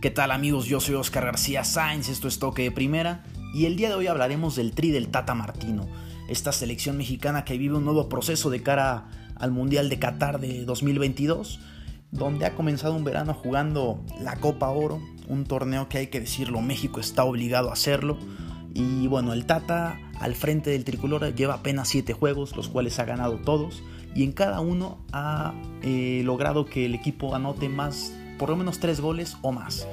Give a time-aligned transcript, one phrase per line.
[0.00, 0.64] ¿Qué tal amigos?
[0.64, 4.06] Yo soy Oscar García Sáenz, esto es Toque de Primera y el día de hoy
[4.06, 5.86] hablaremos del Tri del Tata Martino,
[6.26, 10.64] esta selección mexicana que vive un nuevo proceso de cara al Mundial de Qatar de
[10.64, 11.60] 2022,
[12.12, 16.62] donde ha comenzado un verano jugando la Copa Oro, un torneo que hay que decirlo,
[16.62, 18.16] México está obligado a hacerlo,
[18.72, 23.04] y bueno, el Tata al frente del tricolor lleva apenas 7 juegos, los cuales ha
[23.04, 23.82] ganado todos,
[24.14, 28.80] y en cada uno ha eh, logrado que el equipo anote más, por lo menos
[28.80, 29.86] 3 goles o más.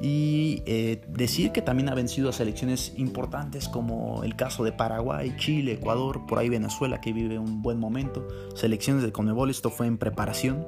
[0.00, 5.34] Y eh, decir que también ha vencido a selecciones importantes como el caso de Paraguay,
[5.36, 8.26] Chile, Ecuador, por ahí Venezuela que vive un buen momento.
[8.56, 10.66] Selecciones de Conmebol, esto fue en preparación.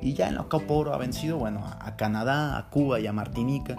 [0.00, 3.12] Y ya en la Copa Oro ha vencido bueno, a Canadá, a Cuba y a
[3.12, 3.76] Martinica.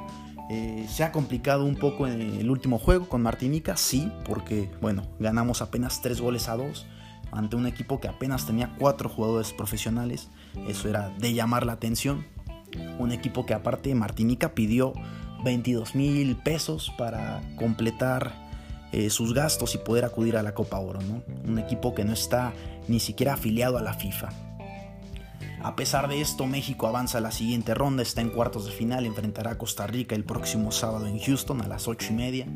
[0.50, 5.04] Eh, se ha complicado un poco en el último juego con Martinica, sí, porque bueno,
[5.18, 6.86] ganamos apenas 3 goles a 2
[7.32, 10.30] ante un equipo que apenas tenía 4 jugadores profesionales.
[10.68, 12.26] Eso era de llamar la atención.
[13.00, 14.94] Un equipo que aparte Martinica pidió
[15.44, 18.34] 22 mil pesos para completar
[18.92, 21.00] eh, sus gastos y poder acudir a la Copa Oro.
[21.02, 21.22] ¿no?
[21.48, 22.54] Un equipo que no está
[22.88, 24.30] ni siquiera afiliado a la FIFA.
[25.66, 29.06] A pesar de esto, México avanza a la siguiente ronda, está en cuartos de final,
[29.06, 32.48] enfrentará a Costa Rica el próximo sábado en Houston a las 8 y media.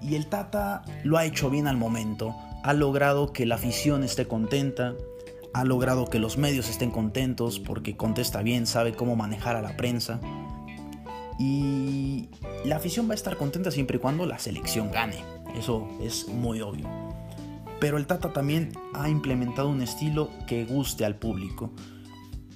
[0.00, 4.28] Y el Tata lo ha hecho bien al momento, ha logrado que la afición esté
[4.28, 4.94] contenta,
[5.52, 9.76] ha logrado que los medios estén contentos porque contesta bien, sabe cómo manejar a la
[9.76, 10.20] prensa.
[11.38, 12.28] Y
[12.64, 15.16] la afición va a estar contenta siempre y cuando la selección gane,
[15.56, 16.88] eso es muy obvio.
[17.80, 21.72] Pero el Tata también ha implementado un estilo que guste al público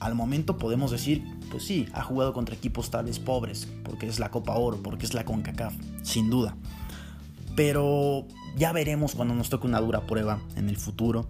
[0.04, 4.18] al momento podemos decir, pues sí, ha jugado contra equipos tal vez pobres, porque es
[4.18, 6.56] la Copa Oro, porque es la CONCACAF, sin duda.
[7.56, 11.26] Pero ya veremos cuando nos toque una dura prueba en el futuro.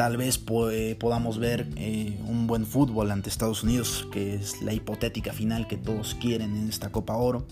[0.00, 5.34] Tal vez podamos ver eh, un buen fútbol ante Estados Unidos, que es la hipotética
[5.34, 7.46] final que todos quieren en esta Copa Oro.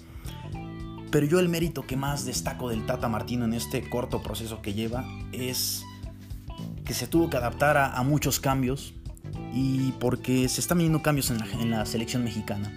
[1.10, 4.72] Pero yo el mérito que más destaco del Tata Martino en este corto proceso que
[4.72, 5.84] lleva es
[6.86, 8.94] que se tuvo que adaptar a muchos cambios,
[9.52, 12.72] y porque se están viendo cambios en la, selección mexicana.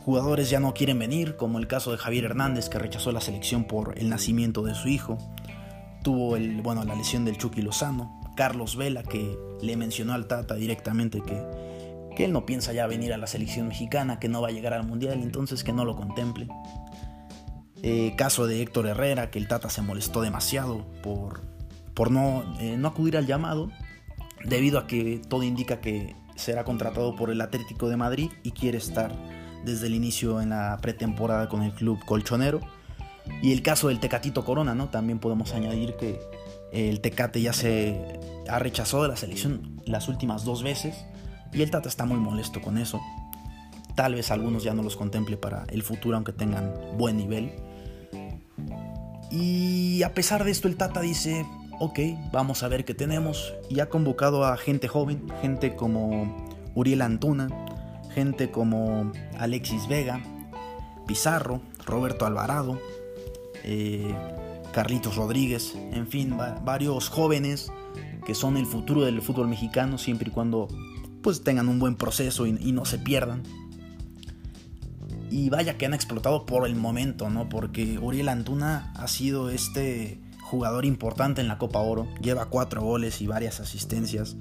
[0.00, 3.62] Jugadores ya no quieren venir, como el caso de Javier Hernández que rechazó la selección
[3.62, 5.18] por el nacimiento de su hijo.
[6.02, 8.18] Tuvo el, bueno, la lesión del Chucky Lozano.
[8.38, 11.44] Carlos Vela que le mencionó al Tata directamente que,
[12.14, 14.74] que él no piensa ya venir a la selección mexicana, que no va a llegar
[14.74, 16.46] al Mundial, entonces que no lo contemple.
[17.82, 21.40] Eh, caso de Héctor Herrera, que el Tata se molestó demasiado por,
[21.94, 23.72] por no, eh, no acudir al llamado
[24.44, 28.78] debido a que todo indica que será contratado por el Atlético de Madrid y quiere
[28.78, 29.12] estar
[29.64, 32.60] desde el inicio en la pretemporada con el club colchonero.
[33.42, 34.90] Y el caso del Tecatito Corona, ¿no?
[34.90, 36.20] También podemos añadir que
[36.72, 41.04] el Tecate ya se ha rechazado de la selección las últimas dos veces
[41.52, 43.00] y el Tata está muy molesto con eso.
[43.94, 47.52] Tal vez algunos ya no los contemple para el futuro aunque tengan buen nivel.
[49.30, 51.44] Y a pesar de esto el Tata dice,
[51.80, 51.98] ok,
[52.32, 53.54] vamos a ver qué tenemos.
[53.68, 57.48] Y ha convocado a gente joven, gente como Uriel Antuna,
[58.14, 60.20] gente como Alexis Vega,
[61.06, 62.78] Pizarro, Roberto Alvarado,
[63.64, 64.14] eh,
[64.72, 67.70] Carlitos Rodríguez, en fin, varios jóvenes
[68.24, 70.68] que son el futuro del fútbol mexicano siempre y cuando
[71.22, 73.42] pues tengan un buen proceso y, no se pierdan.
[75.30, 77.48] Y vaya que han explotado por el momento, ¿no?
[77.48, 83.20] Porque Uriel Antuna ha sido este jugador importante en la Copa Oro, lleva cuatro goles
[83.20, 84.36] y varias asistencias.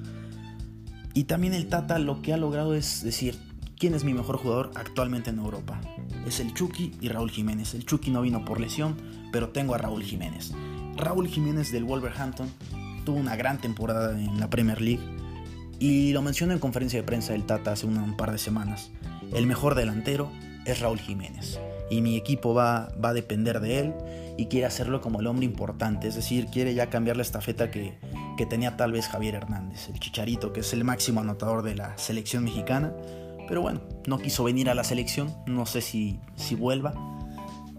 [1.14, 3.38] Y también el Tata lo que ha logrado es decir,
[3.78, 5.82] ¿quién es mi mejor jugador actualmente en Europa?
[6.28, 7.74] Es el Chucky y Raúl Jiménez.
[7.74, 8.98] El Chucky no vino por lesión,
[9.32, 10.52] pero tengo a Raúl Jiménez.
[10.98, 12.50] Raúl Jiménez del Wolverhampton
[13.06, 15.04] tuvo una gran temporada en la Premier League
[15.80, 18.92] y lo mencionó en conferencia de prensa del Tata hace un par de semanas.
[19.34, 20.30] El mejor delantero
[20.66, 23.94] es Raúl Jiménez y mi equipo va, va a depender de él
[24.38, 27.98] y quiere hacerlo como el hombre importante, es decir, quiere ya cambiar la estafeta que,
[28.38, 31.98] que tenía tal vez Javier Hernández, el Chicharito, que es el máximo anotador de la
[31.98, 32.92] selección mexicana,
[33.48, 36.94] pero bueno, no quiso venir a la selección, no sé si, si vuelva.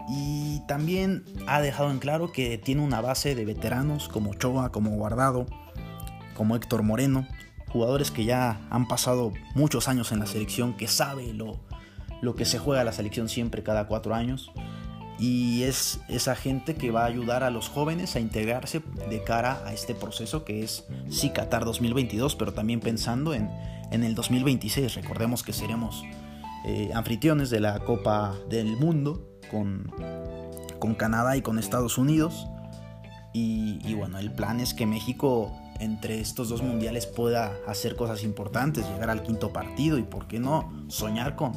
[0.09, 4.91] Y también ha dejado en claro que tiene una base de veteranos como Choa, como
[4.91, 5.45] Guardado,
[6.35, 7.27] como Héctor Moreno,
[7.69, 11.59] jugadores que ya han pasado muchos años en la selección, que sabe lo,
[12.21, 14.51] lo que se juega a la selección siempre cada cuatro años
[15.19, 19.61] y es esa gente que va a ayudar a los jóvenes a integrarse de cara
[19.65, 23.49] a este proceso que es sí Qatar 2022, pero también pensando en,
[23.91, 24.95] en el 2026.
[24.95, 26.03] Recordemos que seremos
[26.65, 29.91] eh, anfitriones de la Copa del Mundo con,
[30.79, 32.47] con Canadá y con Estados Unidos.
[33.33, 38.23] Y, y bueno, el plan es que México entre estos dos mundiales pueda hacer cosas
[38.23, 41.53] importantes, llegar al quinto partido y, ¿por qué no?, soñar con,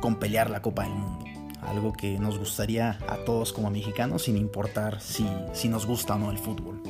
[0.00, 1.24] con pelear la Copa del Mundo.
[1.62, 6.18] Algo que nos gustaría a todos como mexicanos sin importar si, si nos gusta o
[6.18, 6.82] no el fútbol.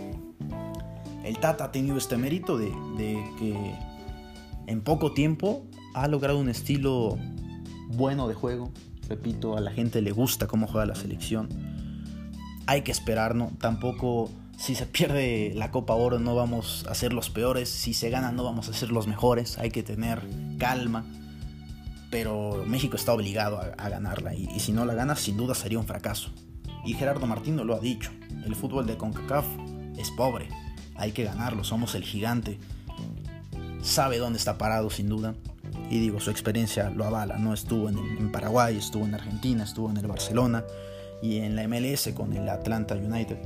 [1.25, 3.77] El Tata ha tenido este mérito de, de que
[4.70, 7.19] en poco tiempo ha logrado un estilo
[7.88, 8.70] bueno de juego.
[9.08, 11.49] Repito, a la gente le gusta cómo juega la selección.
[12.67, 13.50] Hay que esperar, ¿no?
[13.61, 18.11] Tampoco si se pierde la Copa Oro no vamos a ser los peores, si se
[18.11, 20.22] gana no vamos a ser los mejores, hay que tener
[20.58, 21.05] calma.
[22.11, 25.78] Pero México está obligado a, ganarla y, y, si no la gana sin duda sería
[25.78, 26.31] un fracaso.
[26.84, 28.11] Y Gerardo Martino lo ha dicho,
[28.44, 29.46] el fútbol de CONCACAF
[29.96, 30.49] es pobre,
[30.96, 32.58] hay que ganarlo, somos el gigante.
[33.82, 35.35] Sabe dónde está parado sin duda
[35.91, 37.55] y digo, su experiencia lo avala, ¿no?
[37.55, 40.65] Estuvo en, Paraguay, estuvo en Argentina, estuvo en el Barcelona
[41.23, 43.38] y en la MLS con el Atlanta United.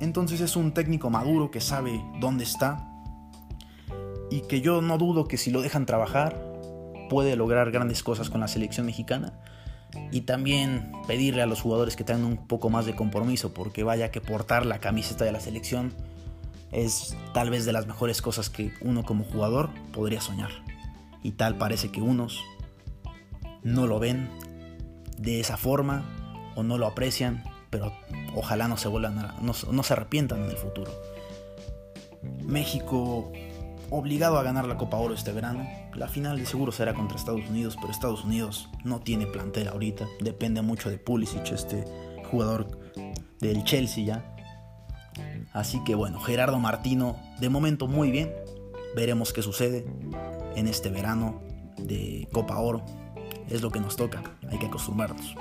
[0.00, 2.88] Entonces es un técnico maduro que sabe dónde está
[4.30, 6.38] y que yo no dudo que si lo dejan trabajar
[7.08, 9.38] puede lograr grandes cosas con la selección mexicana
[10.10, 14.10] y también pedirle a los jugadores que tengan un poco más de compromiso porque vaya
[14.10, 15.92] que portar la camiseta de la selección
[16.74, 20.50] es tal vez de las mejores cosas que uno como jugador podría soñar
[21.22, 22.42] y tal parece que unos
[23.62, 24.28] no lo ven
[25.16, 26.04] de esa forma
[26.56, 27.92] o no lo aprecian, pero
[28.34, 30.92] ojalá no se vuelvan no, se arrepientan en el futuro.
[32.42, 33.32] México
[33.90, 35.66] obligado a ganar la Copa Oro este verano.
[35.94, 40.06] La final de seguro será contra Estados Unidos, pero Estados Unidos no tiene plantel ahorita.
[40.20, 41.84] Depende mucho de Pulisic, este
[42.30, 42.66] jugador
[43.40, 44.33] del Chelsea ya.
[45.54, 48.34] Así que bueno, Gerardo Martino, de momento muy bien.
[48.96, 49.86] Veremos qué sucede
[50.56, 51.40] en este verano
[51.78, 52.84] de Copa Oro.
[53.48, 55.36] Es lo que nos toca, hay que acostumbrarnos.